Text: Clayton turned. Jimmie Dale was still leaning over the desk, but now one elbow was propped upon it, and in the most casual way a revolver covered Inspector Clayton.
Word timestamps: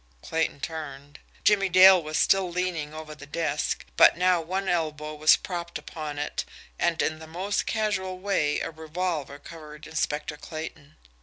Clayton 0.23 0.61
turned. 0.61 1.19
Jimmie 1.43 1.69
Dale 1.69 2.01
was 2.01 2.17
still 2.17 2.49
leaning 2.49 2.91
over 2.91 3.13
the 3.13 3.27
desk, 3.27 3.85
but 3.97 4.17
now 4.17 4.41
one 4.41 4.67
elbow 4.67 5.13
was 5.13 5.35
propped 5.35 5.77
upon 5.77 6.17
it, 6.17 6.43
and 6.79 6.99
in 7.03 7.19
the 7.19 7.27
most 7.27 7.67
casual 7.67 8.17
way 8.17 8.59
a 8.61 8.71
revolver 8.71 9.37
covered 9.37 9.85
Inspector 9.85 10.35
Clayton. 10.37 10.95